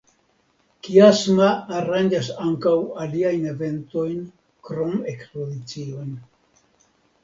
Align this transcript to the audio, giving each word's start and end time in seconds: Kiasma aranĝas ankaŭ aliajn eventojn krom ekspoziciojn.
Kiasma 0.87 1.49
aranĝas 1.81 2.31
ankaŭ 2.47 2.75
aliajn 3.05 3.47
eventojn 3.55 4.19
krom 4.67 5.01
ekspoziciojn. 5.17 6.23